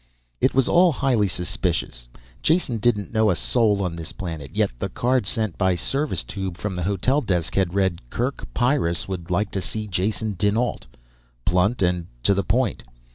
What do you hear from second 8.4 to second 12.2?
Pyrrus would like to see Jason dinAlt. Blunt and